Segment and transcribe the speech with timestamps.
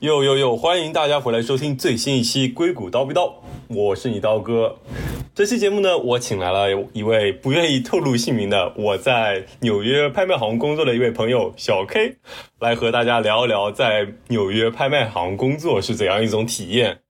[0.00, 0.56] 呦呦呦！
[0.56, 3.28] 欢迎大家回来收听最新一期《硅谷叨逼叨》，
[3.66, 4.78] 我是你刀哥。
[5.34, 12.14] 这期节目呢，我请来了一位不愿意透露姓名的我在纽约拍卖行工作的一位朋友小 K，
[12.60, 17.00] 来和大家聊一聊在纽约拍卖行工作是怎样一种体验。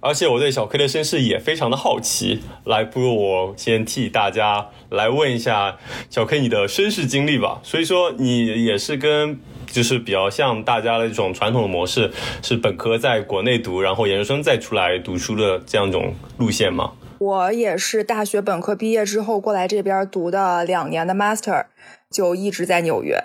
[0.00, 5.78] 而且我对小 K 的身世也非常的好奇，来，不如我先替大家来问一下
[6.10, 7.60] 小 K 你的身世经历吧。
[7.62, 9.38] 所以说，你也是跟。
[9.72, 12.10] 就是比较像大家的一种传统的模式，
[12.42, 16.92] 是本科在国内读，然后研究生再出来读书的这样一种路线吗？
[17.18, 21.64] 我也是大学本科毕业之后过来这边读的两年的 master，
[22.10, 23.18] 就一直在纽约。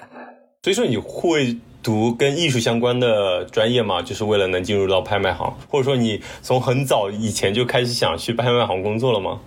[0.63, 4.01] 所以说你会读跟艺术相关的专业嘛？
[4.01, 9.39] 就是为了能进入到拍卖行，或者说你从很早以前就开始想去拍卖行工作了吗？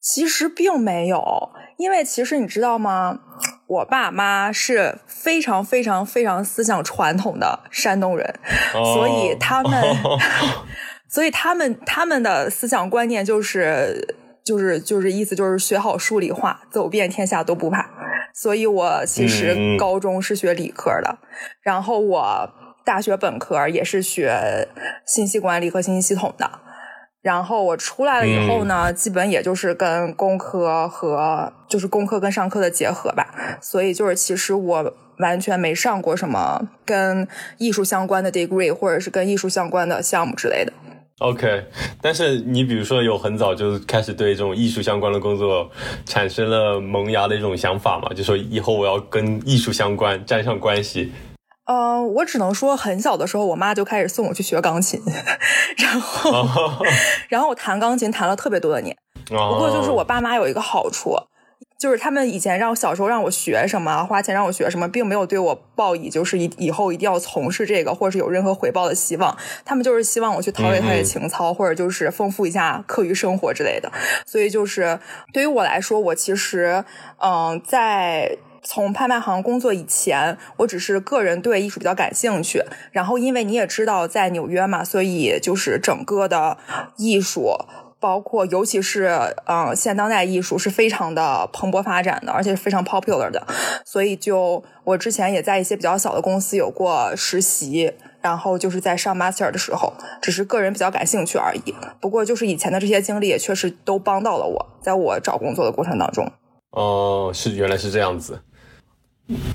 [0.00, 3.18] 其实并没有，因为其实你知道吗？
[3.66, 8.34] 我爸妈是非常非常非常思想传统的山东人，
[8.72, 9.82] 所以他们，
[11.10, 17.90] 所以他们他们的思想观念就是就是就是意思就是学好数理化，走遍天下都不怕。
[18.40, 21.18] 所以我其实高中是学理科的，
[21.60, 22.50] 然后我
[22.84, 24.68] 大学本科也是学
[25.04, 26.48] 信息管理和信息系统的。
[27.20, 37.26] 然后我出来了以后呢，基本也就是跟工科和就是工科跟上课的结合吧，所以就是其实我完全没上过什么跟
[37.58, 40.72] 艺术相关的 degree 或者是跟艺术相关的项目之类的。
[41.18, 41.64] OK，
[42.00, 45.68] 但是你比如说有很早就开始对这种艺术相关的工作
[46.06, 48.08] 产生了萌芽的一种想法嘛？
[48.14, 51.12] 就说以后我要跟艺术相关沾上关系。
[51.64, 55.02] 呃，我只能说，很小的时候，我妈就开始送我去学钢琴，
[55.76, 56.84] 然后，
[57.28, 58.96] 然后我弹钢琴弹了特别多的年。
[59.26, 61.14] 不过，就是我爸妈有一个好处，
[61.78, 69.36] 就是他们以前让小时候让我学什么，花钱让我学什么，并没有对我报以就是以以后一定要从事这个，或者是有任何回报的希望。
[69.64, 73.90] 他们就是希望我去陶冶陶冶情操，或者就是丰富一下课余生活之类的。
[74.26, 74.98] 所以，就是
[75.32, 76.84] 对于我来说，我其实，
[77.18, 78.38] 嗯，在。
[78.60, 82.60] 从拍卖行工作以前，我只是个人对艺术比较感兴趣。
[82.90, 86.58] 然后，因为你也知道，在纽约嘛，所以就是整个的
[86.98, 87.56] 艺术，
[88.00, 93.46] 包括尤其是嗯现当代艺术，是非常的蓬勃发展的，而且是非常 popular 的。
[93.84, 99.92] 所以，就我之前也在一些比较小的公司有过实习，然后就是在上 master 的时候，
[100.22, 101.74] 只是个人比较感兴趣而已。
[102.00, 106.30] 不过，就是以前的这些经历也确实都帮到了我，在我找工作的过程当中。
[106.70, 108.42] 哦，是原来是这样子。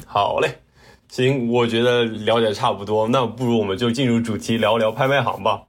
[0.05, 0.59] 好嘞，
[1.07, 5.63] 行，我觉得了解差不多，那不如我们就进入主题，聊聊拍卖行吧。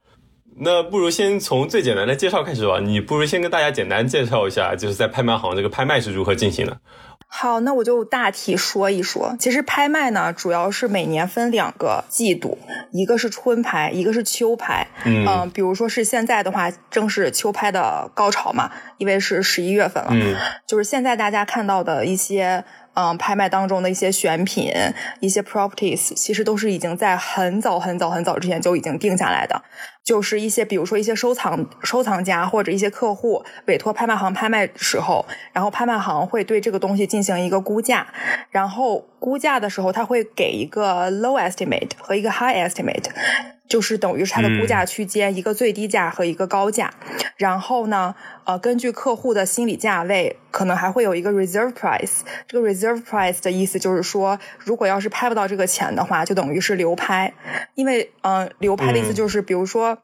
[0.58, 2.78] 那不如先从最简单的介绍开始吧。
[2.80, 6.78] 你不如先跟大家简单介绍一下，就是在拍卖行这个拍卖是如何进行的。
[7.26, 9.34] 好，那我就大体说一说。
[9.40, 12.58] 其实拍卖呢，主要是每年分两个季度，
[12.92, 14.86] 一个是春拍，一个是秋拍。
[15.04, 20.10] 嗯，比如说是现在的话，正是秋拍的高潮嘛，因为是十一月份了。
[20.12, 20.36] 嗯，
[20.66, 22.64] 就是现在大家看到的一些。
[22.96, 24.70] 嗯，拍卖当中的一些选品、
[25.18, 29.60] 一些 properties，其实都是已经在很早很早很早之前就已经定下来的。
[30.04, 38.06] 就是一些，比如说一些收藏收藏家或者一些客户委托拍卖行拍卖时候，然后拍卖行会对这个东西进行一个估价，
[38.50, 43.06] 然后估价的时候，他会给一个 low estimate 和一个 high estimate。
[43.68, 46.92] 就是等于是它的估价区间，一个最低价和一个高价。
[47.36, 48.14] 然后呢，
[48.44, 52.20] 呃，根据客户的心理价位，可能还会有一个 reserve price。
[52.46, 57.32] 这个 reserve price 的意思就是说，如果要是拍不到这个钱的话，就等于是流拍。
[57.74, 59.98] 因为，嗯，流拍的意思就是，比如说，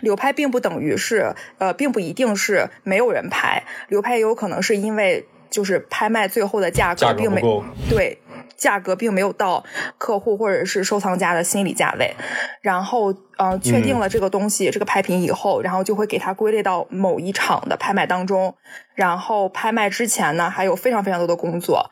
[0.00, 3.64] 流拍并不等于是，呃，并不一定是没有人拍。
[3.88, 7.42] 流拍也有可能是因为，就是拍卖最后的价格并没
[7.88, 8.18] 对。
[8.60, 9.64] 价格并没有到
[9.96, 12.14] 客户或者是收藏家的心理价位，
[12.60, 18.54] 然后呃确定了这个东西这个拍品以后，然后就会给它归类到某一场的拍卖当中。
[18.94, 21.90] 然后拍卖之前呢，还有非常非常多的工作。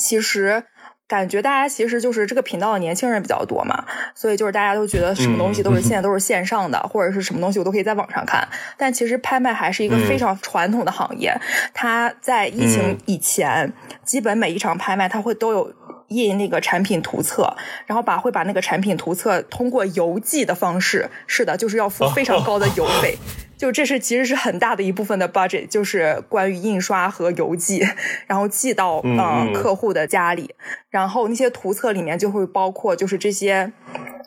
[0.00, 0.64] 其实
[1.06, 3.84] 感觉大家其实就是这个频道的年轻人比较多嘛，
[4.14, 8.48] 所以就是大家都觉得什么东西都是现在都是线上的，或者是什么东西我都可以在网上看。
[8.76, 11.32] 但其实拍卖还是一个非常传统的行业。
[11.74, 13.72] 它在疫情以前，
[14.02, 15.72] 基本每一场拍卖它会都有。
[16.14, 17.56] 印那个产品图册，
[17.86, 23.16] 然后把会把那个产品图册通过邮寄的方式，是的，就是要付非常高的邮费，
[23.56, 27.86] 就这是其实是很大的一部分的 budget，就是关于印刷和邮寄，
[28.26, 30.54] 然后寄到呃客户的家里，
[30.90, 33.72] 然后那些图册里面就会包括就是这些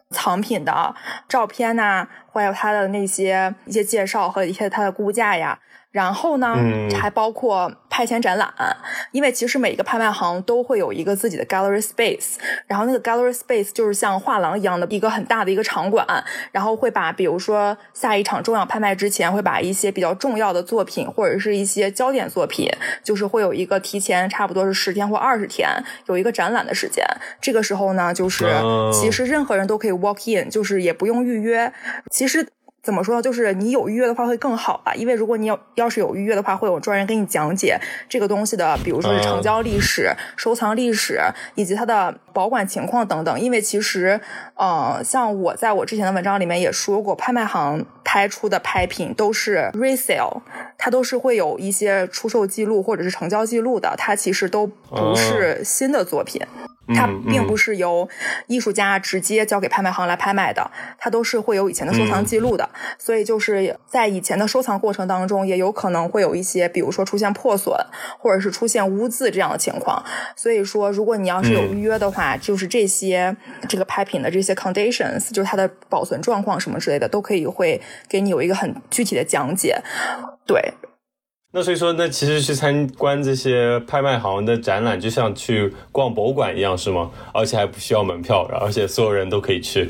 [0.09, 0.95] 藏品的
[1.27, 5.59] 照片呐，还有它的那些一些介绍和一些它的估价呀。
[5.95, 6.53] 然后呢，
[6.99, 8.53] 还包括派遣展览，
[9.13, 12.35] 因为其实每一个拍卖行都会有一个自己的 gallery space，
[12.67, 16.05] 然后那个 gallery space 就是像画廊一样的一个很大的一个场馆，
[16.51, 22.69] 然后会把比如说下一场重要拍卖之前，会把一些比较重要的作品或者是一些焦点作品，
[23.01, 25.69] 就是会有一个提前差不多是十天或二十天
[26.07, 27.05] 有一个展览的时间。
[27.39, 28.45] 这个时候呢，就是
[28.91, 31.71] 其实任何人都可以 walk in，就是也不用预约。
[32.11, 32.45] 其实。
[32.85, 33.21] 怎么说呢？
[33.21, 41.19] 就是你有预约的话会更好吧，因为如果你要要是有预约的话，会有专人给你讲解这个东西的，比如说是成交历史、收藏历史
[41.55, 43.41] 以及它的保管情况等等。
[43.41, 44.21] 因为其实，
[44.53, 50.41] 呃，像我在我之前的文章里面也说过，拍卖行拍出的拍品都是 resale，
[50.77, 56.39] 它都是会有一些出售记录或者是成交记录的，它其实都不是新的作品。
[56.93, 58.07] 它并不是由
[58.47, 67.73] 艺术家直接交给拍卖行来拍卖的，它都是会有以前的收藏记录的，所以就是在以前的收藏过程当中，也有可能会有一些，比如说出现破损，
[68.19, 70.03] 或者是出现污渍这样的情况。
[70.35, 73.35] 所以说，如果你要是有预约的话，就是这些
[73.67, 79.81] 这个拍品的这些 conditions，就是它的保存状况什么之类的，都可以会给你有一个很具体的讲解。
[80.45, 80.73] 对。
[81.57, 87.09] 那所以说，那其实去参观这些拍卖行的展览，就像去逛博物馆一样，是吗？
[87.33, 89.89] 而且还不需要门票，而且所有人都可以去。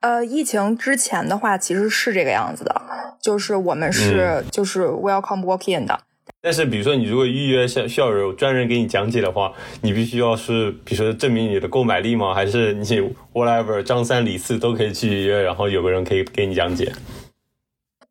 [0.00, 2.82] 呃，疫情之前的话，其实是这个样子的，
[3.18, 5.98] 就是我们是就是 welcome walk in 的。
[6.42, 12.34] 但是，比如说你如果预约需需要有专人给你讲解的话，你必须要是比如说证明你的购买力吗？
[12.34, 12.84] 还是你
[13.32, 16.92] whatever 张三李四都可以去预约，然后有个人可以给你讲解？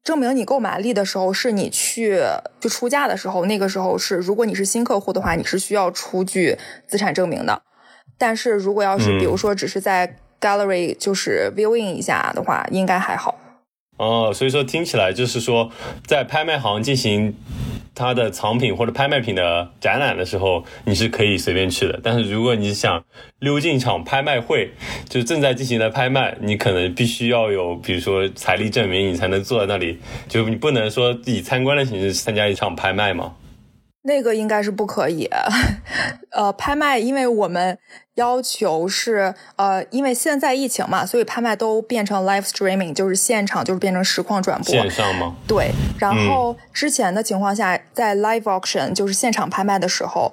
[0.06, 2.22] 证明你购买力的时候，是你去
[2.60, 6.58] 就出价的时候，那个时候是，如果你是新客户的话，你是需要出具
[6.88, 7.64] 资产证明的。
[8.18, 13.38] 但是如果要是比如说只是在 gallery 就是 viewing 一下的话，应该还好。
[13.98, 15.72] 哦，所以说听起来就是说
[16.06, 17.36] 在拍卖行进行。
[17.96, 22.00] 他的藏品或者拍卖品的展览的时候，你是可以随便去的。
[22.04, 23.04] 但是如果你想
[23.40, 24.70] 溜进场拍卖会，
[25.08, 29.98] 就是正在进行的拍卖，你可能必须要有，比如说财力证明，你才能坐在那里。
[30.28, 33.34] 就你不能说自己参观的形式参加一场拍卖嘛？
[34.06, 35.30] 那个应该是不可以，
[36.32, 37.78] 呃，拍卖，因为我们
[38.16, 44.72] 要求是，呃，因为现在疫情嘛，所以拍卖都变成 live streaming，就是现场，就是变成实况转播。
[44.72, 45.36] 线上吗？
[45.48, 45.72] 对。
[46.00, 50.32] 然后之前的情况下，在 live auction，就是现场拍卖的时候。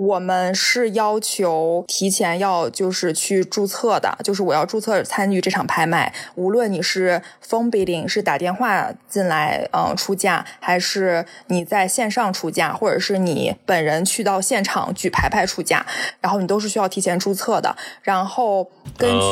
[0.00, 6.10] 我们是要求提前要就是去注册的，就是我要注册参与这场拍卖。
[6.36, 15.84] 无论你是 phone bidding 是打电话进来，嗯，出价，还是你在线上出价，或者是你本人去到现场举牌牌出价，
[16.22, 17.76] 然后你都是需要提前注册的。
[18.00, 19.26] 然后根据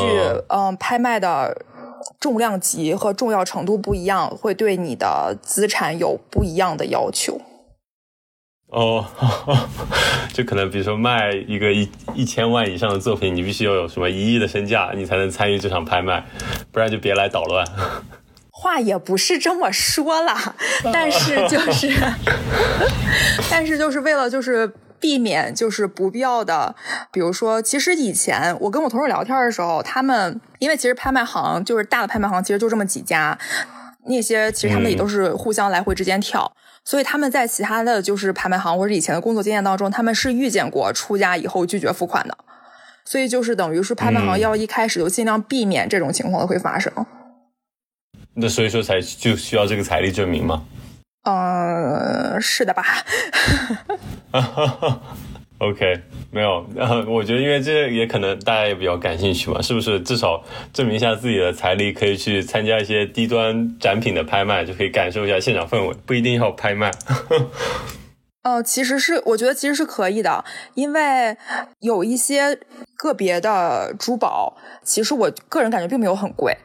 [0.49, 1.65] 嗯拍卖的
[2.19, 7.41] 重量级和重要程度不一样，会对你的资产有不一样的要求。
[8.71, 9.05] 哦，
[10.31, 16.23] 就可能比如说卖一个一一千万以上的作品，你必须要有什么一亿的身价，你才能参与这场拍卖，
[16.71, 17.65] 不然就别来捣乱。
[18.51, 20.55] 话也不是这么说啦，
[20.93, 21.89] 但是就是，
[23.49, 26.75] 但是就是为了就是避免就是不必要的，
[27.11, 33.37] 比如说，其实以前我跟我同事聊天的时候，他们因为其实拍卖行就是大的拍卖行，其实就这么几家，
[34.05, 36.51] 那些其实他们也都是互相来回之间跳。
[36.85, 42.37] 所以他们在其他的就是拍卖行或者以前的工作经验当中，他们是遇见过出价以后拒绝付款的。
[43.05, 46.91] 所以就是等于是拍卖行要一开始就尽量避免这种情况会发生。
[48.35, 50.63] 那所以说才就需要这个财力证明吗？
[51.23, 52.85] 嗯，是的吧。
[55.59, 55.99] OK，
[56.31, 56.65] 没有，
[57.05, 59.99] 我觉得因为这也可能大家也比较感兴趣嘛，是不是？
[59.99, 60.41] 至少
[60.73, 66.89] 证明一下自己的财力，可以去参加一些低端展品的拍卖，就可以感受一下现场氛围，不一定要拍卖。
[68.43, 71.35] 呃， 其实是我觉得其实是可以的，因为
[71.81, 72.57] 有一些
[72.95, 76.55] 个别的珠宝，其实我个人感觉并没有很贵。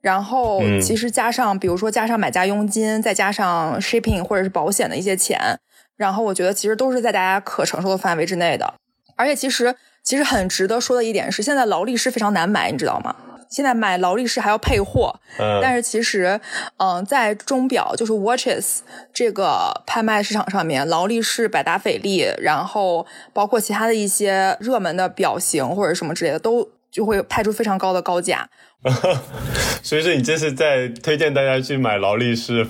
[0.00, 5.58] 然后其实加上，比如说加上买家佣金，再加上 shipping 或者是保险的一些钱。
[5.98, 8.72] 然后我觉得其实都是在大家可承受的范围之内的，
[9.16, 13.14] 而且其实其实很值得说的一点是，现在劳力士非常难买，你知道吗？
[13.50, 15.18] 现在买劳力士还要配货，
[15.62, 16.38] 但是其实，
[16.76, 28.48] 嗯，在钟表就是 watches 这个拍卖市场上面，劳力士、百达翡丽，然后包括其他的一些热门的表型或者什么之类的，都就会拍出非常高的高价。
[29.82, 32.66] 所以说，你这是在推荐大家去买劳力士、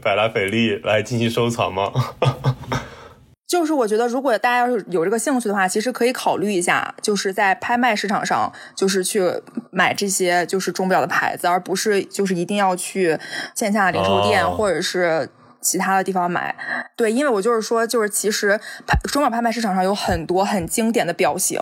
[0.00, 1.92] 百达翡丽来进行收藏吗？
[3.46, 9.22] 就是我觉得，如果大家要是有这个兴趣的话，其实可以考虑一下，就是在拍卖市场上，就是去
[9.70, 13.18] 买这些就是钟表的牌子，而不是就是一定要去
[13.54, 15.28] 线下零售店或者是
[15.60, 16.56] 其他的地方买。
[16.96, 21.60] 对，因为我就是说，就是其实拍中宝拍卖市场上有很多很经典的表型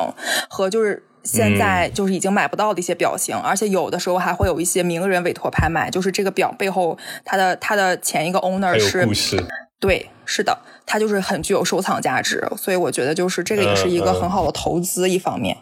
[0.49, 9.44] 和就是现在就是已经买不到的一些表型，而且有的时候还会有一些名人委托拍卖，就是这个表背后它的它的前一个 owner 是故事。
[9.78, 15.56] 对，是的，它就是很具有收藏价值，所以我觉得就是这个也是一个很好的投资一方面。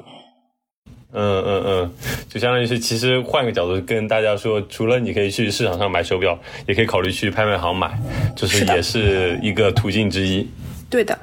[1.13, 1.93] 嗯嗯嗯，
[2.29, 7.99] 就相当于是，其实换个角度跟大家说，除了你可以去市场上买手表，也可以考虑去拍卖行买，
[8.37, 10.47] 就是也是一个途径之一。
[10.91, 11.19] 对的。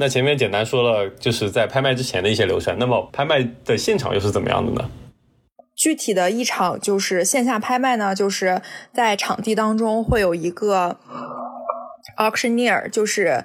[0.00, 4.88] 那前面简单说了，就是在拍卖之前的一些流程，那么拍卖的现场又是怎么样的呢？
[5.74, 8.62] 具体的一场就是线下拍卖呢，就是
[8.92, 10.98] 在场地当中会有一个
[12.16, 13.44] auctioneer，就是。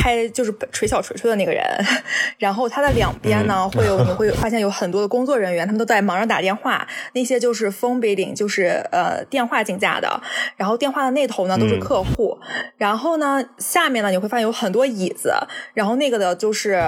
[0.00, 1.62] 拍就是锤小锤锤的那个人，
[2.38, 6.88] 然后他的两边呢会有你 会发现有很多的工作人员，他们都在忙着打电话。
[7.12, 10.22] 那些就是 phone bidding，就是呃电话竞价的。
[10.56, 12.38] 然后电话的那头呢都是客户。
[12.78, 15.34] 然后呢下面呢你会发现有很多椅子。
[15.74, 16.82] 然后那个的就是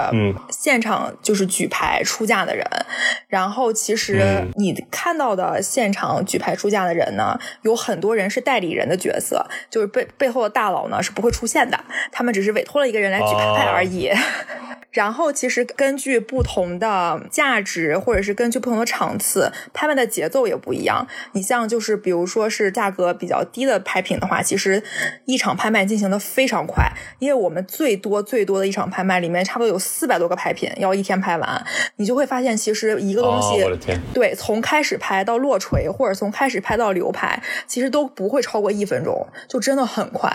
[0.49, 2.65] 现场就是举牌出价的人。
[3.27, 11.79] 然后其实你看到的现场举牌出价的人呢，有很多人是代理人的角色，就是背背后的大佬呢是不会出现的，
[12.11, 13.02] 他们只是委托了一个。
[13.03, 14.09] 人来举牌而已。
[14.93, 21.07] 然后，其实根据不同的价值，或者是根据不同的场次，拍卖的节奏也不一样。
[21.31, 24.83] 你像就是，比如说是价格比较低的拍品的话，其实
[25.25, 31.65] 一场拍卖进行的非常快，因为我们最多最多的一场拍卖里面，差不多有四百多个拍品要一天拍完。
[31.95, 33.63] 你就会发现，其实一个东西，
[34.13, 40.29] 对，从开始拍到落锤，或者从开始拍到流拍，其实都不会超过一分钟，就真的很快。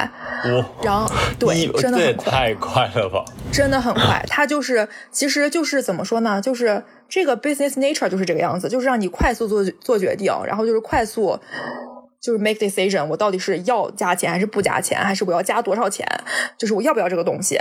[0.83, 1.09] 然后，
[1.39, 3.23] 对，真的很快，太快了吧？
[3.53, 4.47] 真的很快，它。
[4.47, 6.41] 就是，其实就是怎么说呢？
[6.41, 11.39] 就是这个 business nature 就是这个样子，就是让你快速做做决定，然后就是快速
[12.19, 16.07] 就是 make decision，我到底是要加钱还是不加钱，还是我要加多少钱？
[16.57, 17.61] 就是我要不要这个东西？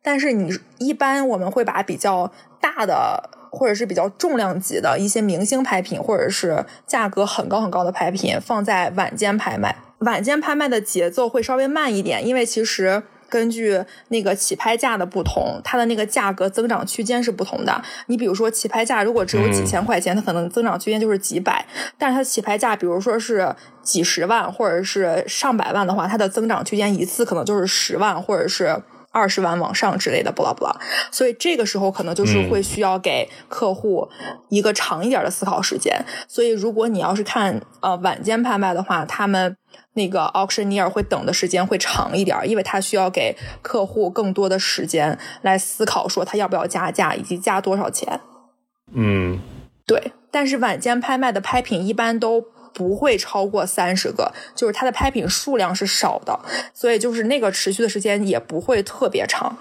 [0.00, 9.74] 但是你一般我们会把比较大的或者是比较重量级的一些明星拍品，或者是价格很高很高的拍品放在晚间拍卖。
[9.98, 13.02] 晚间拍卖的节奏会稍微慢一点，因为其实。
[13.30, 17.82] 根据那个起拍价的不同，它的那个价格增长区间是不同的。
[18.06, 21.64] 你比如说起拍价如果只有几千块钱，它可能增长区间就是几百；
[21.96, 28.76] 但是它起拍价，比如说是几十万或者是上百万的话，它的增长区间一次可能就是十万或者是
[29.10, 30.74] 二十万往上之类的，不啦不啦。
[31.10, 34.08] 所以这个时候可能就是会需要给客户
[34.48, 36.04] 一个长一点的思考时间。
[36.26, 39.56] 所以如果你要是看呃晚间拍卖的话，他们。
[39.94, 48.20] 那个 auctioneer 会等的时间会长一点，因为他需要给客户更多的时间来思考，说他要不要加价以及加多少钱。
[48.92, 49.40] 嗯，
[49.86, 50.12] 对。
[50.30, 56.38] 但是晚间拍卖的拍品一般都不会超过三十个，就是它的拍品数量是少的，
[56.72, 59.56] 所以就是那个持续的时间也不会特别长。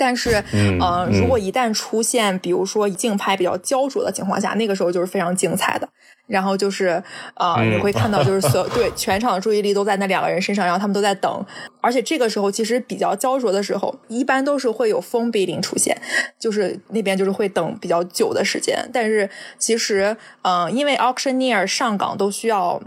[0.00, 5.86] 但是，嗯，如果一旦出现，比如说竞拍比较焦灼的情况下，那个时候就是非常精彩的。
[6.26, 7.02] 然后就是，
[7.34, 11.44] 呃，你会看到就是所 对全场的注意力都在那两个人身上，然后他们都在等。
[11.80, 16.00] 而且这个时候其实比较焦灼的时候，一般都是会有封闭令出现，
[16.38, 18.88] 就是那边就是会等比较久的时间。
[18.92, 19.28] 但是
[19.58, 22.80] 其实，嗯，因为 auctioneer 上岗都需要。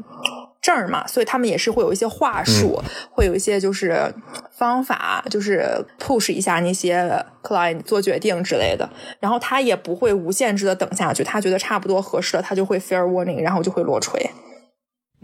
[0.63, 4.11] 证儿嘛，所以他们也是会有一些话术，会有一些就是
[4.49, 5.67] 方法，就是
[5.99, 8.89] push 一下那些 client 做决定之类的。
[9.19, 14.31] 然后他也不会无限制的等下去，他觉得差不多合适了，他就会 fair warning，然后就会落锤。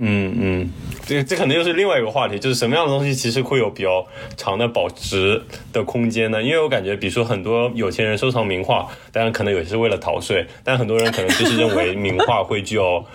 [0.01, 0.69] 嗯嗯，
[1.05, 4.05] 这这可能又是另外一个话题，就是什么样的东西其实会有比较
[4.37, 6.41] 长的保值的空间呢？
[6.41, 13.05] 因为我感觉，比如说很多有钱人收藏名画，当然可能有些是为了逃税，但很多人可能就是认为名画会具有，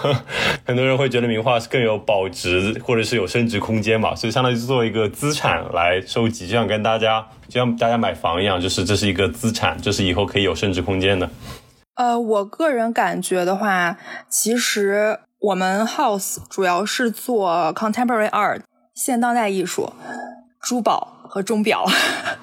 [0.66, 11.30] 很多人会觉得名画是更有保值或者是有升值空间嘛，所以相当于是作为一个资产来收集，就像跟大家就像大家买房一样，就是这是一个资产，就是以后可以有升值空间的。
[11.94, 13.96] 呃，我个人感觉的话，
[14.28, 15.20] 其实。
[15.46, 18.62] 我们 house 主要是做 contemporary art
[18.96, 19.92] 现当代艺术、
[20.60, 21.86] 珠宝和钟表，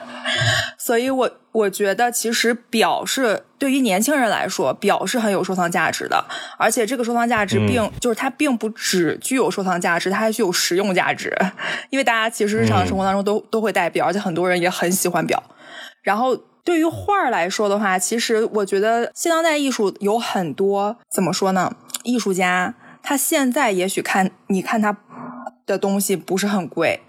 [0.80, 6.24] 所以我我觉得其实表是对于年轻人来说，表是很有收藏价值的，
[6.58, 11.36] 而且这个收藏价值并就是它并不只具有收藏价值，它还具有实用价值，
[11.92, 15.44] 因为大家其实日常生活当中都都会戴表，而且很多人也很喜欢表。
[16.04, 21.76] 然后对于画来说的话，其实我觉得现当代艺术有很多怎么说呢？
[22.04, 22.76] 艺术家。
[23.04, 24.98] 他现在也许看，你看他
[25.66, 27.02] 的东西不是很贵，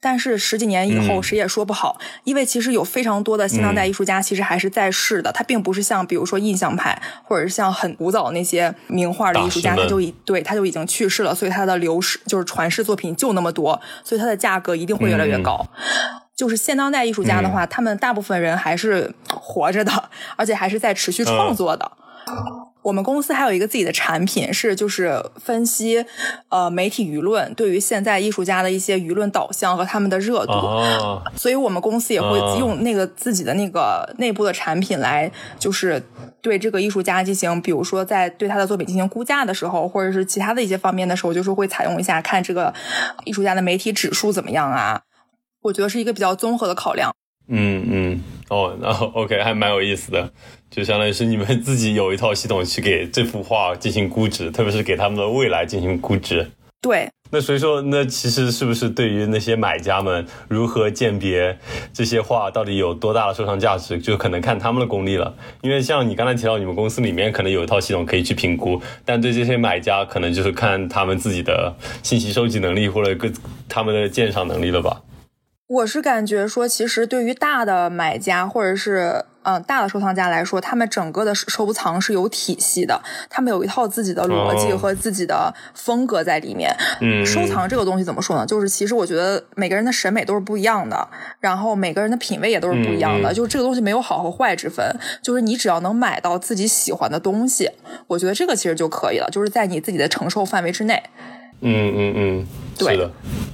[0.00, 5.30] 但是十几年以后，谁也说不好，因为其实有非常多的新当代艺术家，其实还是在世的。
[5.32, 15.66] 他并不是像比如说印象派，或者是像很古早那些名画的艺术家，他就已对他就已经去世了，所以他的流失就是传世作品就那么多，所以它的价格一定会越来越高。
[16.34, 21.92] 就是现当代艺术家的话，他们大部分人还是活着的，而且还是在持续创作的。
[22.82, 26.04] 我们公司还有一个自己的产品，是就是分析
[26.48, 30.52] 呃媒体舆论对于现在艺术家的一些舆论导向和他们的热度，
[31.36, 36.02] 所以我们公司也会用那个自己的那个内部的产品来，就是
[36.40, 42.74] 对这个艺术家进行，比如说在对他的作品进行估价的时候，或者是其他的一些方面的时候，就是会采用一下看这个
[43.24, 45.02] 艺术家的媒体指数怎么样啊？
[45.62, 47.14] 我觉得是一个比较综合的考量。
[47.48, 50.30] 嗯嗯，哦，那 OK 还蛮有意思的。
[50.70, 56.50] 就相当于是你们自己有一套系统去给这幅画进行估值，特别是给他们的未来进行估值。
[56.82, 61.56] 对，那所以说，那其实是不是对于那些买家们如何鉴别
[61.94, 65.34] 这些画到底有多大的收藏价值，就可能看他们的功力了。
[65.62, 73.30] 因为像你刚才提到，你们公司里面可能有一套系统可以去评估，但对这些买家，可能就是看他们自己的信息收集能力或者各
[73.68, 75.00] 他们的鉴赏能力了吧。
[75.72, 83.00] 我是感觉说，其实对于大的买家或者是嗯大的收藏家来说，他们整个的收藏是有体系的，
[83.30, 86.76] 他们有一套自己的逻辑和自己的风格在里面。
[87.00, 88.44] 嗯，收藏这个东西怎么说呢？
[88.44, 91.08] 就是其实我觉得每个人的审美都是不一样的，
[91.40, 93.32] 然后每个人的品味也都是不一样的。
[93.32, 94.84] 就是这个东西没有好和坏之分，
[95.22, 97.70] 就是你只要能买到自己喜欢的东西，
[98.08, 101.02] 我觉得这个其实就可以了，就是在你自己的承受范围之内。
[101.62, 102.46] 嗯嗯嗯，
[102.78, 103.10] 对的，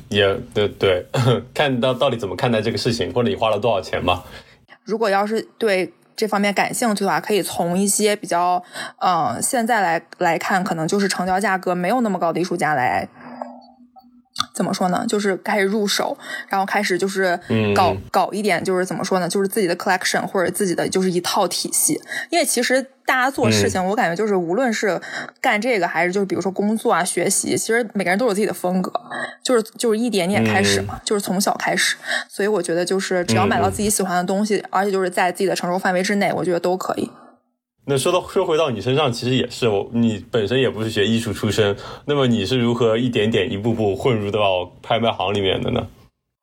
[0.08, 1.06] 也对对，
[1.54, 4.24] 看到到底怎么看待这个事情，或者你花了多少钱吧？
[4.84, 8.62] 如果要是对这方面感兴趣的话，可以从一些比较，
[9.00, 13.06] 嗯，现在来来看，可能就是成交价格没有那么高的艺术家来。
[14.58, 15.04] 怎么说呢？
[15.06, 17.38] 就是开始入手，然后开始就是
[17.76, 19.28] 搞搞一点，就是怎么说呢？
[19.28, 22.00] 就是自己的 collection 或者自己的就是一套体系。
[22.30, 25.00] 因为其实大家做事情，我感觉就是无论是
[25.40, 28.92] 干这个还是就是比如说工作啊、学习，其实每个人都有自己的风格，
[29.44, 31.96] 就是就是一点点开始嘛，就是从小开始。
[32.28, 37.08] 所以我觉得就是只要买到自己喜欢的东西，而且就是在自己的承受范围之内，我觉得都可以。
[37.90, 41.74] 那说到说回到你身上，其实也是我，你本身也不是学艺术出身，
[42.04, 45.86] 那么你是如何一点点、一步步混入到拍卖行里面的呢？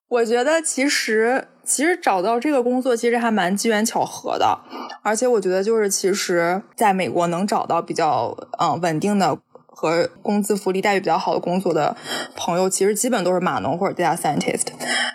[0.07, 4.57] 我觉得其实其实找到这个工作其实还蛮机缘巧合的，
[5.03, 9.37] 而且我觉得就是其实在美国能找到比较嗯稳定的。
[9.75, 11.95] 和工资福利待遇比较好的工作的
[12.35, 14.67] 朋友，其实基本都是码农或者 data scientist。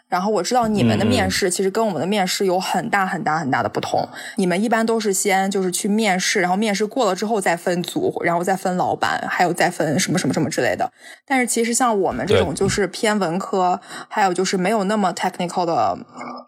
[0.09, 4.07] 然后我知道你们的面试其实跟我们的面试有很大很大很大的不同。
[4.37, 10.92] 你们一般都是先就是去面试，然后面试过了之后再分组，然后再分老板，还有再分什么什么什么之类的。
[11.25, 15.96] 但是其实像我们这种就是偏文科，还有就是没有那么 technical 的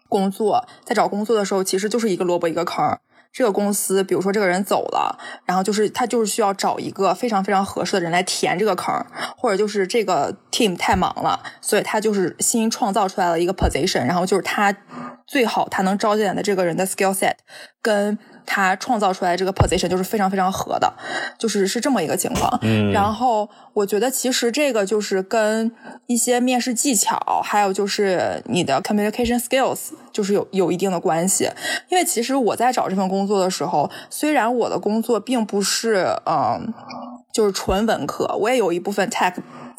[0.09, 2.97] 工作，在找工作的时候其实就是一个萝卜一个坑。
[3.33, 8.93] 这个公司，比如说这个人走了，然后就是他就是需要找一个非常非常合适的人来填这个坑，
[9.35, 14.73] 或者就是这个 team 太忙了，所以他就是新创造出来了一个 position，然后就是他
[15.25, 17.33] 最好他能招进来的这个人的 skill set
[17.81, 18.17] 跟。
[18.45, 20.91] 他创造出来这个 position 就是非常非常合的，
[21.37, 22.59] 就是是这么一个情况。
[22.61, 25.71] 嗯，然后我觉得其实这个就是跟
[26.07, 31.49] 一些面试技巧，还有就是你的 communication skills 就是有有一定的关系。
[31.89, 36.73] 因为其实我在找这份工作的时候，虽然我的工作并不是嗯，
[37.33, 39.33] 就是纯文科，我也有一部分 tech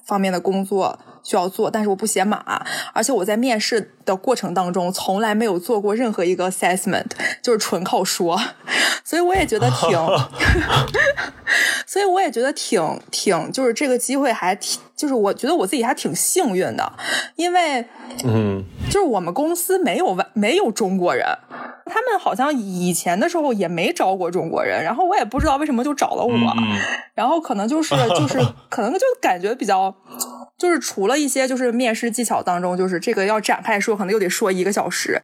[0.04, 0.98] 方面的工作。
[1.26, 7.06] 需要做，但是我不写码，而且我在面试的过程当中从来没有做过任何一个 assessment，
[7.40, 8.38] 就是纯靠说，
[9.02, 9.98] 所以我也觉得挺，
[11.86, 16.92] 所以我也觉得挺挺，就是这个机会还挺，就是我觉得我自己还挺幸运的，
[17.36, 17.82] 因为，
[18.22, 18.62] 嗯，
[18.94, 21.26] 就是我们公司没有外没有中国人，
[21.86, 26.32] 他们好像以前的时候也没招过中国人，然后我也不知道为什么就找了我，
[27.12, 28.38] 然后可能就是就是
[28.70, 29.92] 可能就感觉比较。
[30.56, 35.20] 就是除了一些就是面试技巧当中，就是这个要展开说，可能又得说一个小时。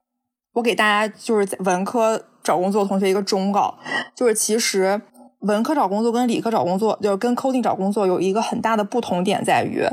[0.54, 3.78] 我给大家就是在文科找工作同学一个忠告，
[4.16, 5.00] 就是其实
[5.42, 9.86] 文科找工作跟理科找工作，就是跟 coding 找工作有一个很大的不同点在于，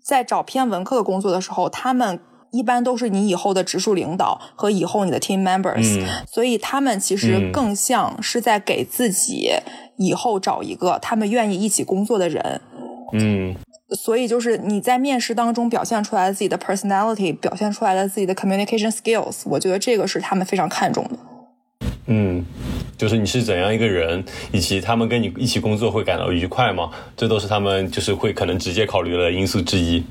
[0.00, 2.20] 在找偏文科的工作的时候，他们
[2.52, 9.50] 一般都是你以后的直属领导和以后你的 team members，所以他们其实更像是在给自己
[9.96, 12.60] 以后找一个他们愿意一起工作的人。
[13.12, 13.54] 嗯。
[13.92, 21.18] 所以就是你在面试当中表现出来自己的 personality，表现出来的自己的 communication skills，我觉得这个是他们非常看重的。
[22.06, 22.44] 嗯，
[22.96, 26.88] 就是你是怎样一个人，以及他们跟你一起工作会感到愉快吗？
[27.16, 30.04] 这都是他们就是会可能直接考虑的因素之一。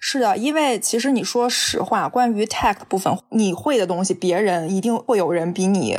[0.00, 5.96] 是的，因为其实你说实话，关于 tech 部分，你会的东西，别人一定会有人比你。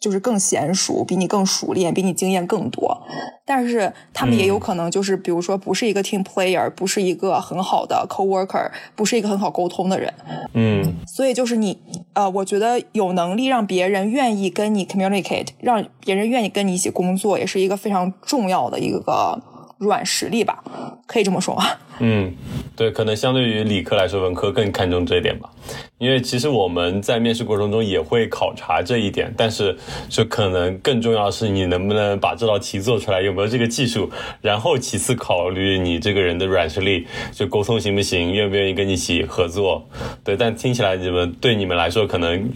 [0.00, 3.02] 就是更娴熟，比你更熟练，比你经验更多，
[3.44, 10.14] 但是他们也有可能就是，比如说不是一个 team player，不是一个很好的 co-worker，不是一个很好沟通的人。
[10.52, 11.76] 嗯，所以就是你，
[12.12, 19.42] 呃，我觉得有能力让别人愿意跟你 communicate，让别人愿意跟你一起工作，也是一个非常重要的一个
[19.78, 20.62] 软实力吧，
[21.06, 21.64] 可以这么说吗？
[22.00, 22.32] 嗯，
[22.76, 25.50] 对，可能相对于理科来说，文科更看重这一点吧。
[25.98, 29.76] 因为其实我们在面试过程中也会考察这一点，但是
[30.08, 34.08] 就可能更重要的是你能不能把这道题做出来，有没有这个技术，
[34.40, 39.88] 然后其次考虑你这个人的软实力，就沟通行不行，愿不愿意跟你一起合作。
[40.22, 42.48] 对，但听起来你们对你们来说，可能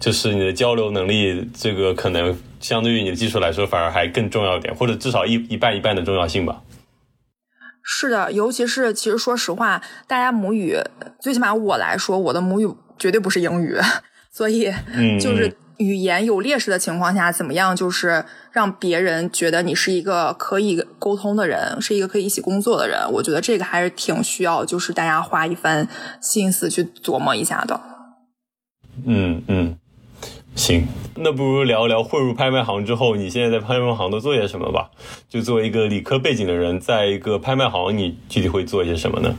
[0.00, 6.62] 就是你的交流能力，这个可能相对于你的技术来说，反而还更重要一点，或者至少一一半一半的重要性吧。
[7.82, 10.76] 是的，尤其是其实说实话，大家母语，
[11.20, 12.68] 最起码我来说，我的母语
[12.98, 13.78] 绝对不是英语，
[14.30, 14.70] 所以
[15.18, 25.88] 就是语言有劣势的情况下，怎么样就是让别人觉得你是一个可以沟通的人，是一个可以一起工作的人，我觉得这个还是挺需要，就是大家花一番
[26.20, 27.80] 心思去琢磨一下的。
[29.06, 29.78] 嗯嗯。
[30.58, 34.90] 行，那不如聊一聊混入拍卖行之后，你现在在拍卖行都做些什么吧？
[35.28, 39.36] 就作为一个理科背景的人，在一个拍卖行，你具体会做一些什么呢？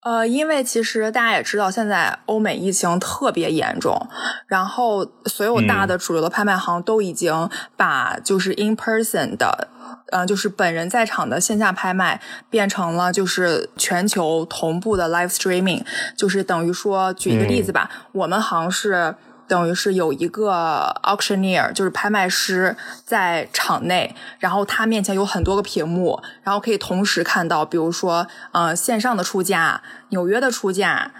[0.00, 4.08] 呃，因为其实大家也知道，现在欧美疫情特别严重，
[4.46, 9.68] 然后所有大的主流的拍卖行都已经把就是 in person 的，
[10.10, 15.84] 呃，就是本人在场的线下拍卖变成了就是全球同步的 live streaming，
[16.16, 19.14] 就是等于说，举一个例子吧，我们行是。
[19.48, 31.12] 等于是有一个 auctioneer，就是拍卖师在场内，然后他面前有很多个屏幕，然后可以同时看到，比如说，呃，线上的出价、纽约的出价、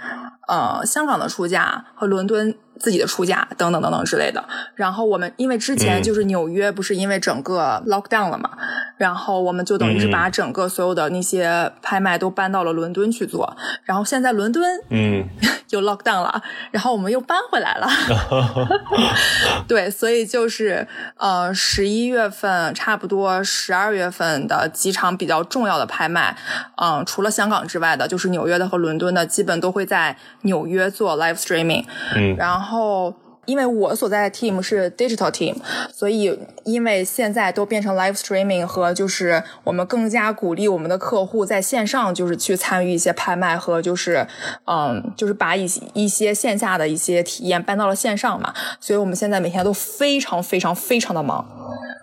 [0.49, 2.57] 呃，香港的出价和伦敦。
[2.79, 8.51] 自己的出价等等等等之类的，然后我们因为之前就是纽约不是因为整个 lock down 了嘛，
[8.97, 15.27] 然后我们就等于是把整个所有的那些拍卖都搬到了伦敦去做，然后现在伦敦嗯。
[15.71, 17.89] 又 lock down 了，然后我们又搬回来了，
[19.67, 26.37] 对，所以就是呃十一月份差不多十二月份的几场比较重要的拍卖，
[26.77, 33.13] 嗯，除了香港之外的，就是纽约的和伦敦的，基本都会在纽约做 live streaming，嗯，然后。
[33.47, 35.55] 因为我所在的 team 是 digital team，
[35.93, 44.27] 所以因为现在都变成 live streaming 和就是我们更加鼓励我们的客户在线上就是去参与一些拍卖和就是
[44.67, 51.47] 嗯就是把一一些线下的一些体验搬到了线上嘛，所以我们现在每天都非常非常非常的忙，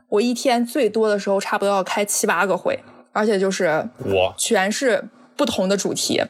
[0.10, 2.80] 我一天最多的时候差不多要开七八个会，
[3.12, 5.04] 而且就是我全是
[5.36, 6.22] 不同的主题。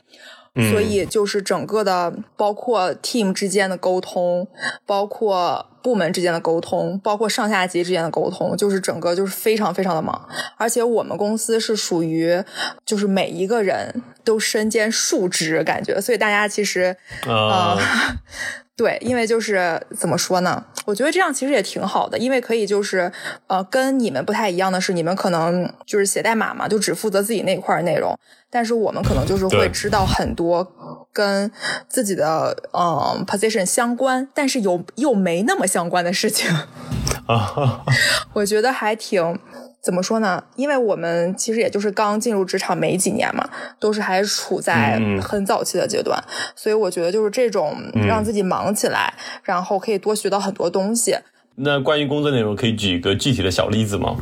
[0.56, 4.48] 所以就是整个的，包括 team 之间的沟通，
[4.86, 10.30] 包括部门之间的沟通，包括上下级之间的沟通，就是整个就是非常非常的忙。
[10.58, 12.44] 而且我们公司是属于，
[12.86, 17.78] 就是每一个人都身兼数职，感觉，所以大家其实啊。
[18.84, 20.62] 对，因为就是怎么说呢？
[20.86, 23.10] 我觉得这样其实也挺好的，因为可以就是
[23.48, 28.13] 呃，跟你们不太一样的是，你们可能就是写代码嘛，就只负责自己那块内容，
[28.50, 30.69] 但是我们可能就是会知道很多
[31.13, 31.50] 跟
[31.88, 36.54] 自己的嗯 position 相关，但是又又没那么相关的事情。
[37.26, 37.86] 啊，
[38.36, 39.39] 我觉得还挺。
[39.84, 40.41] 怎么说呢？
[40.56, 46.24] 因为我们其实也就是刚进入职场没几年嘛，都是还处在很早期的阶段，
[46.56, 47.76] 所以我觉得就是这种
[48.08, 51.17] 让自己忙起来，然后可以多学到很多东西。
[51.56, 54.15] 那关于工作内容，可以举一个具体的小例子吗？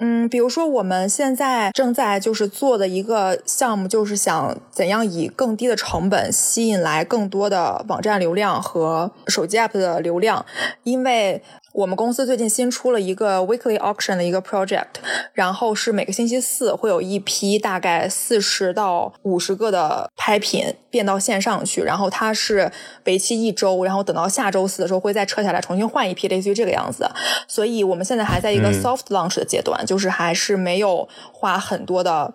[0.00, 10.44] 嗯，比如说我们现在正在就是做的一个项目，就是想怎样以更低的成本吸引来更多的网站流量和手机 app 的流量，
[10.84, 11.42] 因为。
[11.72, 14.86] 我们公司最近新出了一个 weekly auction 的一个 project，
[15.32, 22.70] 然后是每个星期四会有一批大概四十到五十个的拍品变到线上去，然后它是
[23.04, 27.08] 为期一周，然后等到下周四的时候会再撤下来重新换一批，类似于这个样子。
[27.46, 32.32] 所以我们现在还在一个 soft launch 的阶段，就是还是没有花很多的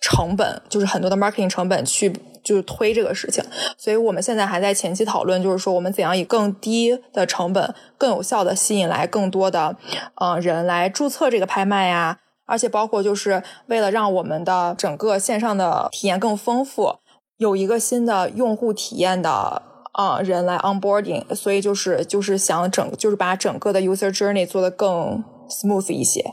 [0.00, 2.12] 成本，就是很多的 marketing 成本去。
[2.48, 3.44] 就是推这个事情，
[3.76, 9.76] 所以我们现在还在前期讨论，就是说我们怎样以更低的成本、更有效的吸引来更多的
[10.14, 16.94] 呃人来注册这个拍卖呀，而且包括就是为了让我们的整个线上的体验更丰富，
[17.36, 26.24] 有一个新的用户体验的啊人来 onboarding，所以就是就是想整就是把整个的 user journey 做得更 smooth 一些。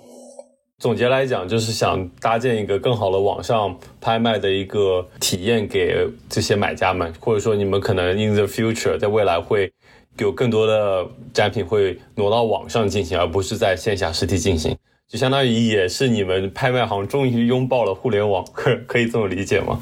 [0.77, 9.71] 总结来讲，就是想搭建一个更好的网上拍卖的一个体验给这些买家们，或者说你们可能 in the future 在未来会
[10.17, 19.81] 有更多的展品会挪到网上进行，而不是在线下实体进行，就相当于也是你们拍卖行终于拥抱了互联网，可可以这么理解吗？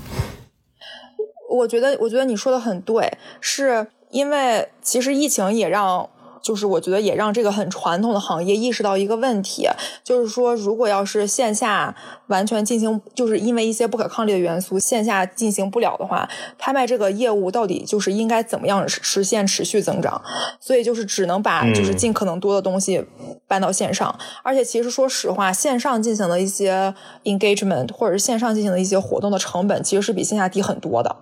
[1.50, 6.12] 我觉得，我觉得你说的很对，是因为其实疫情也让。
[6.44, 9.68] 就是我觉得也让这个很传统的行业意识到一个问题，
[10.04, 11.96] 就是说，如果要是线下
[12.28, 16.30] 完全进行，就是因为一些不可抗力的元素，线下进行不了的话，
[16.60, 20.22] 拍卖这个业务到底就是应该怎么样实现持续增长？
[20.60, 23.06] 所以就是只能把就是尽可能多的东西
[23.48, 31.16] 搬到线上，而且其实说实话，线上进行的一些 engagement 或者是线上进行的一些活动的成本，其实是比线下低很多的。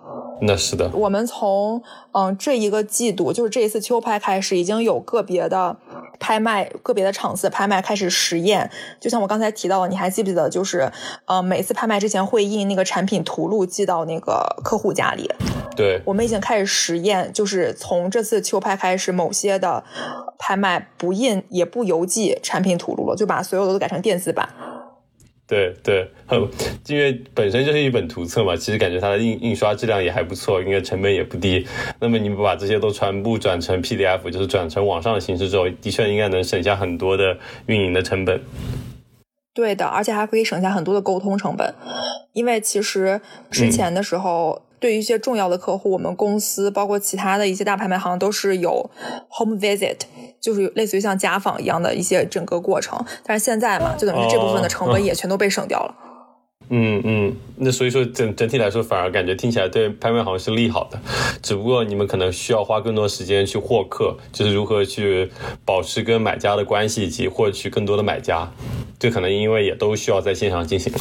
[0.44, 5.78] 那是的，我们从嗯这一个季度，就是这一次秋拍开始，已经有个别的
[6.20, 8.72] 拍卖、个别的场次拍卖开始实验。
[9.00, 10.50] 就像我刚才提到的，你还记不记得？
[10.50, 10.92] 就是
[11.26, 15.30] 呃每次拍卖之前会印那个产品图录寄到那个客户家里。
[15.76, 19.84] 对，我们已经开始实验，就是从这次秋拍开始，某些的
[20.40, 24.50] 拍卖不印也不邮寄产品图录了，就把所有的都改成电子版。
[25.52, 26.10] 对对，
[26.88, 31.68] 因为本身就是一本图册嘛，其实感觉它的印印刷质量也还不错，应该成本也不低。
[32.00, 38.42] 那么你们把这些都全部转成 PDF，就是转成网上的形式之后，的确应该能省下很多的运营的成本。
[39.54, 41.76] 对的，而且还可以省下很多的沟通成本，
[42.32, 44.62] 因为其实之前的时候。
[44.82, 48.90] 对于一些重要的客户，我们公司包括其他的一些大拍卖行都是有
[49.30, 50.00] home visit，
[50.42, 53.00] 就是类似于像家访一样的一些整个过程。
[53.24, 55.96] 但是现在嘛，就等于这部分的成本也全都被省掉了。
[56.74, 60.98] 嗯嗯，那所以说整整体来说，反而感觉听起来对拍卖行是利好的。
[61.44, 65.30] 只不过你们可能需要花更多时间去获客，就是如何去
[65.64, 68.50] 保持跟买家的关系以及获取更多的买家，
[68.98, 71.00] 这可能因为也都需要在线上进行了。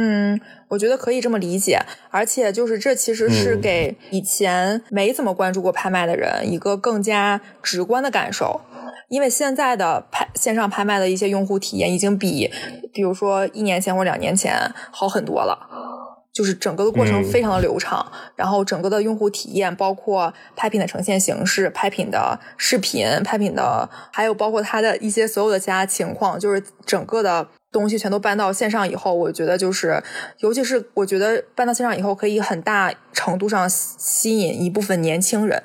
[0.00, 1.80] 嗯，我觉得可以这么理解，
[2.10, 8.60] 而且就是这其实是给以前没怎么关注过拍卖的人一个更加直观的感受，
[9.08, 12.48] 因为现在的拍线上拍卖的一些用户体验已经比，
[12.92, 15.58] 比如说一年前或两年前好很多了，
[16.32, 27.48] 就是整个的过程非常的流畅，然后整个的用户体验，包括拍品的呈现形式、拍品的视频、拍品的，还有包括它的一些所有的其他情况，就是整个的。
[27.70, 30.02] 东西全都搬到线上以后，我觉得就是，
[30.40, 35.62] 尤其是我觉得搬到线上以后，可以很大程度上吸引一部分年轻人。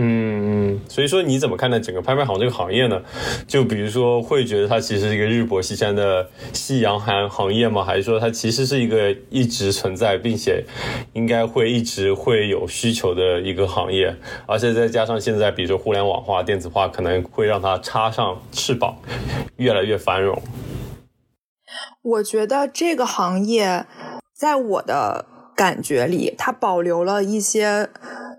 [0.00, 3.02] 嗯，所以说你怎么看待整个拍卖行这个行业呢？
[3.48, 7.82] 就比如说，会觉得它其实是一个日薄西山的夕阳行行业吗？
[7.82, 10.62] 还是说它其实是一个一直存在，并且
[11.14, 14.14] 应该会一直会有需求的一个行业？
[14.46, 18.96] 而且再加上现在，比如说互联网化、电子化，可能会让它插上翅膀，
[19.56, 20.40] 越来越繁荣。
[22.02, 23.86] 我觉得这个行业，
[24.34, 27.90] 在我的感觉里，它保留了一些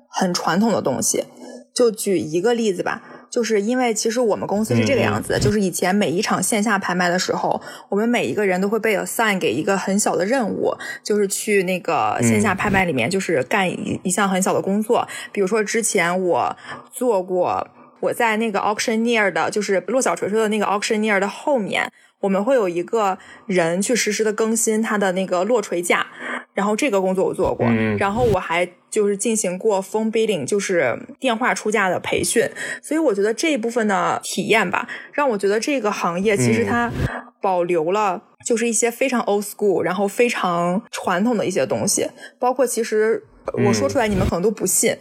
[0.08, 1.26] 很传统的东西。
[1.72, 15.08] 就举一个例子吧，就是因为其实我们公司是这个样子的，就是以前每一场线下拍卖的时候，我们每一个人都会被 assign 给一个很小的任务，就是去那个线下拍卖里面，就是干一一项很小的工作。
[15.32, 16.58] 比如说之前我
[16.92, 17.66] 做过，
[18.00, 21.92] 我在那个 auctioneer 的，就是落小锤锤的那个 auctioneer 的后面。
[22.22, 26.06] 我们会有一个人去实时的更新他的那个落锤价，
[26.54, 27.66] 然后这个工作我做过，
[27.98, 32.44] 然后我还就是进行过 phone bidding，就是电话出价的培训，
[32.84, 36.92] 所以我觉得这一部分的体验吧，让我觉得这个行业其实它
[37.42, 42.06] 保留了就是一些非常 old school，然后非常传统的一些东西，
[42.38, 43.24] 包括其实
[43.66, 44.98] 我说出来你们可能都不信，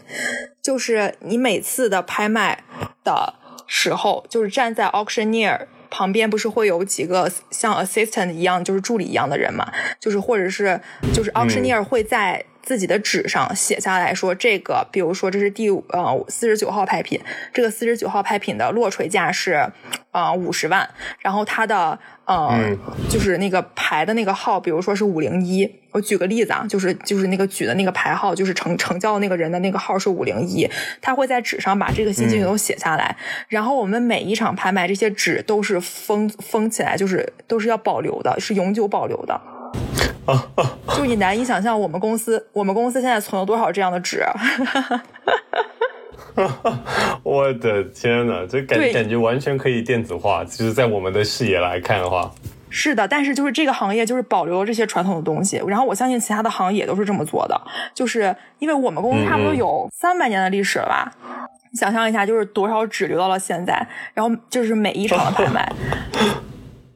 [0.63, 2.65] 就是你每次的拍卖
[3.05, 3.35] 的
[3.67, 5.67] 时候，就是站在 auctioneer。
[5.91, 9.73] 旁边不是会有几个像 assistant 一样，就是助理一样的人嘛？
[9.99, 10.79] 就是或者是
[11.15, 17.19] 就是 auctioneer 会在自己的纸上写下来说，这个比如说这是第呃四十九号拍品，
[17.55, 19.73] 这个四十九号拍品的落锤价是
[20.11, 20.87] 呃五十万，
[21.21, 21.99] 然后它的。
[22.29, 22.77] 呃，
[23.09, 30.69] 就是那个牌的那个号，比如说是五零一，我举个例子啊，就是就是那个举的那个牌号，就是成成交的那个人的那个号是五零一，
[31.01, 33.17] 他会在纸上把这个信息都写下来，
[33.49, 39.41] 然后我们每一场拍卖这些纸都是封封起来，就是都是要保留的，是永久保留的。
[40.97, 44.25] 就你难以想象，我们公司我们公司现在存了多少这样的纸。
[47.25, 50.45] 我的天呐，这感感觉完全可以电子化。
[50.45, 52.31] 其实，在我们的视野来看的话，
[52.71, 53.09] 是的。
[53.09, 55.61] 但是，就是这个行业就是保留了这些传统的东西。
[55.67, 57.61] 然后，我相信其他的行业也都是这么做的。
[57.93, 61.13] 就是因为我们公司差不多有三百年的历史了吧？
[61.75, 63.85] 想象一下，就是多少纸留到了现在。
[64.15, 65.73] 然后，就是每一场的拍卖，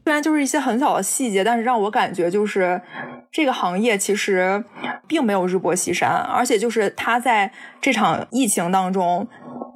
[0.04, 2.80] 虽然就是一些很小的细节，但是让我感觉就是
[3.30, 4.64] 这个行业其实
[5.06, 9.28] 并没有日薄西山，而且就是它在这场疫情当中。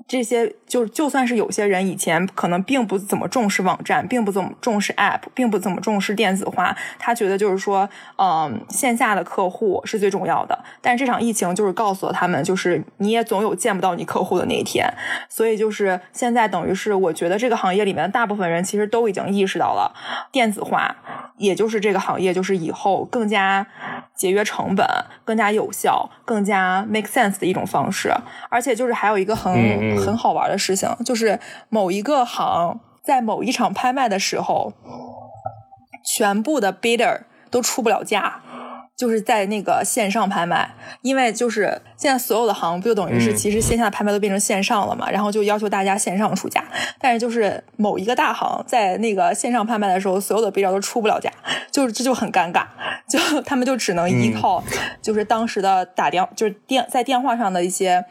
[0.09, 10.59] 这些就就算是有些人以前可能并不怎么重视网站，并不怎么重视 App，并不怎么重视电子化，他觉得就是说，嗯，线下的客户是最重要的。
[10.81, 14.93] 但这场疫情就是告诉了他们，就是你也总有见不到你客户的那一天。
[15.29, 19.95] 所以就是现在等于是，我觉得这个行业里面的大部分人其实都已经意识到了
[20.33, 20.97] 电子化，
[21.37, 23.67] 也就是这个行业就是以后更加
[24.15, 24.87] 节约成本、
[25.25, 28.13] 更加有效、更加 make sense 的一种方式。
[28.49, 29.77] 而且就是还有一个很。
[29.97, 31.39] 很好玩的事情，就是
[31.69, 34.73] 某一个行在某一场拍卖的时候，
[36.05, 38.43] 全部的 bidder 都出不了价。
[38.97, 46.65] 就是在那个线上拍卖，因为就是现在所有的行不就等于是其实线下的拍卖都变成线上了嘛，然后就要求大家线上出价。
[46.99, 51.31] 但是就是某一个大行在那个线上拍卖的时候，所有的 bidder 都出不了价，
[51.71, 52.65] 就是这就很尴尬，
[53.07, 54.65] 就他们就只能依靠
[55.03, 58.03] 就是当时的打电就是电在电话上的一些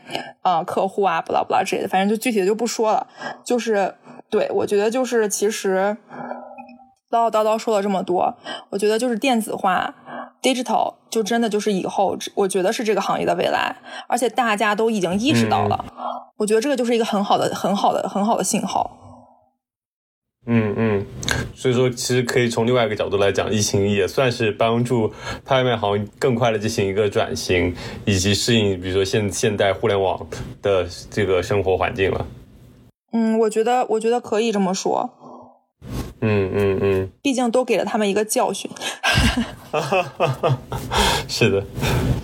[0.44, 3.08] 呃客户啊，不拉不拉之类的，反正就具体的就不说了。
[3.44, 3.96] 就是
[4.30, 5.98] 对我觉得就是其实
[7.10, 8.38] 唠唠叨叨说了这么多，
[8.70, 9.96] 我觉得就是电子化。
[10.46, 13.76] Digital 就真的就是以后，我觉得是这个行业的未来，
[14.08, 15.84] 而且大家都已经意识到了。
[16.38, 19.02] 我觉得这个就是一个很好的、很好的、很好的信号。
[20.48, 21.06] 嗯嗯，
[21.56, 25.12] 所以说其实可以从另外一个角度来讲，疫情也算是帮助
[25.44, 27.74] 拍卖行更快的进行一个转型，
[28.06, 30.28] 以及适应，比如说现现代互联网
[30.62, 32.28] 的这个生活环境了。
[33.12, 35.10] 嗯，我觉得，我觉得可以这么说。
[36.22, 38.70] 嗯嗯嗯，毕竟都给了他们一个教训。
[41.28, 41.64] 是的，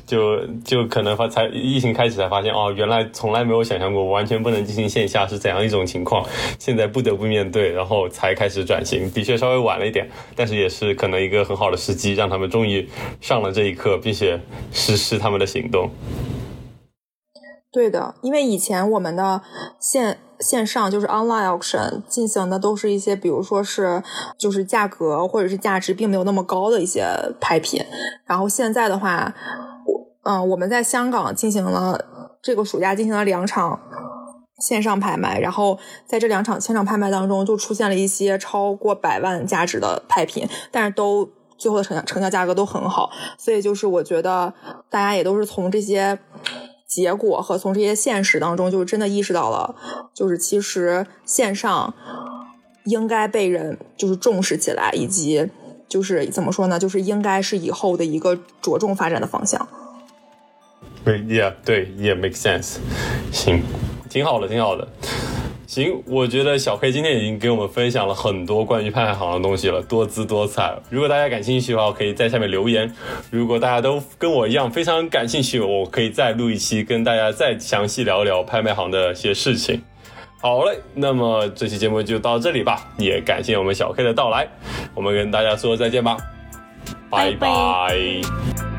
[0.05, 6.25] 就就可能发才疫情开始才发现哦，原来从来没有想象过完全不能进行线下是怎样一种情况，
[6.59, 9.09] 现在不得不面对，然后才开始转型。
[9.11, 12.87] 的确稍微晚了一点，但是也是可能一个很好的时机，让他们终于
[13.19, 14.39] 上了这一课，并且
[14.71, 15.89] 实施他们的行动。
[17.71, 19.41] 对的，因为以前我们的
[19.79, 24.03] 线线上就是 online auction 进行的都是一些，比如说是
[24.37, 27.07] 就是价格或者是价值并没有那么高的一些
[27.39, 27.81] 拍品，
[28.25, 29.33] 然后现在的话，
[29.85, 32.03] 我嗯，我们在香港进行了
[32.41, 33.79] 这个暑假进行了两场
[34.59, 44.53] 线上拍卖，然后在这两场线上拍卖当中就出现了一些超过百万价值的拍品，但是都最后的成交成交价格都很好，所以就是我觉得
[44.89, 46.19] 大家也都是从这些。
[46.91, 49.73] 结果和从这些现实当中，就是真的意识到了，
[50.13, 51.93] 就是其实线上
[52.83, 55.49] 应该被人就是重视起来，以及
[55.87, 59.65] 就是怎么说呢，就是应该是以后的一个着重发展的方向。
[61.05, 62.79] 对，Yeah，对，Yeah，make sense。
[63.31, 63.63] 行，
[64.09, 64.85] 挺好的，挺好的。
[65.71, 70.77] 行，我觉得小黑今天已经给我们分享了很多关于拍卖行的东西了，多姿多彩。
[70.89, 72.93] 如果大家感兴趣的话，可以在下面留言。
[73.29, 79.81] 如果大家都跟我一样非常感兴趣，我可以再录一期，跟大家再详细聊聊拍卖行的一些事情。
[80.41, 84.45] 好嘞，那么这期节目就到这里吧，也感谢我们小黑的到来，
[84.93, 86.17] 我们跟大家说再见吧，
[87.09, 88.70] 拜拜。